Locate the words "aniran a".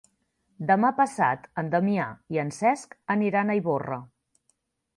3.17-3.61